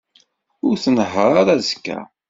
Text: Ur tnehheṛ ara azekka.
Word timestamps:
Ur 0.67 0.75
tnehheṛ 0.83 1.31
ara 1.41 1.53
azekka. 1.57 1.97